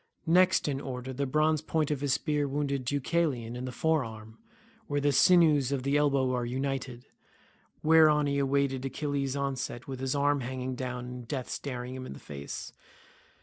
Next 0.25 0.67
in 0.67 0.81
order 0.81 1.13
the 1.13 1.27
bronze 1.27 1.61
point 1.61 1.91
of 1.91 2.01
his 2.01 2.13
spear 2.13 2.47
wounded 2.47 2.85
Deucalion 2.85 3.55
in 3.55 3.65
the 3.65 3.71
fore 3.71 4.03
arm 4.03 4.39
where 4.87 4.99
the 4.99 5.11
sinews 5.11 5.71
of 5.71 5.83
the 5.83 5.95
elbow 5.95 6.33
are 6.33 6.43
united, 6.43 7.05
whereon 7.83 8.25
he 8.25 8.41
waited 8.41 8.83
Achilles' 8.83 9.35
onset 9.35 9.87
with 9.87 9.99
his 9.99 10.15
arm 10.15 10.41
hanging 10.41 10.73
down 10.73 11.05
and 11.05 11.27
death 11.27 11.51
staring 11.51 11.93
him 11.93 12.07
in 12.07 12.13
the 12.13 12.19
face. 12.19 12.73